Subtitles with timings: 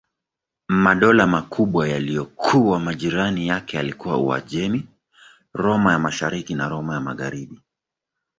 [0.69, 4.87] Madola makubwa yaliyokuwa majirani yake yalikuwa Uajemi,
[5.53, 7.61] Roma ya Mashariki na Roma ya Magharibi.